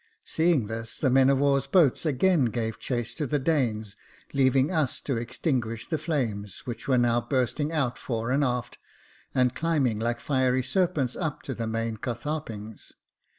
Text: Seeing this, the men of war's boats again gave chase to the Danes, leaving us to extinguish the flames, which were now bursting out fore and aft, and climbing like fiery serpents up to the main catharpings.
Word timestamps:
Seeing 0.23 0.65
this, 0.65 0.97
the 0.97 1.11
men 1.11 1.29
of 1.29 1.37
war's 1.37 1.67
boats 1.67 2.07
again 2.07 2.45
gave 2.45 2.79
chase 2.79 3.13
to 3.13 3.27
the 3.27 3.37
Danes, 3.37 3.95
leaving 4.33 4.71
us 4.71 4.99
to 5.01 5.15
extinguish 5.15 5.87
the 5.87 5.99
flames, 5.99 6.61
which 6.65 6.87
were 6.87 6.97
now 6.97 7.21
bursting 7.21 7.71
out 7.71 7.99
fore 7.99 8.31
and 8.31 8.43
aft, 8.43 8.79
and 9.35 9.53
climbing 9.53 9.99
like 9.99 10.19
fiery 10.19 10.63
serpents 10.63 11.15
up 11.15 11.43
to 11.43 11.53
the 11.53 11.67
main 11.67 11.97
catharpings. 11.97 12.93